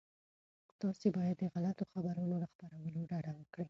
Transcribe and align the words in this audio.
تاسي 0.81 1.07
باید 1.17 1.35
د 1.39 1.43
غلطو 1.53 1.83
خبرونو 1.91 2.35
له 2.41 2.47
خپرولو 2.53 2.99
ډډه 3.09 3.31
وکړئ. 3.35 3.59